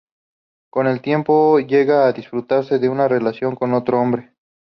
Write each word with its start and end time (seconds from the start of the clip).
Con 0.71 0.87
el 0.87 0.99
tiempo 0.99 1.59
llega 1.59 2.07
a 2.07 2.11
disfrutar 2.11 2.65
de 2.65 2.89
una 2.89 3.07
relación 3.07 3.55
con 3.55 3.75
otro 3.75 3.99
hombre. 4.01 4.33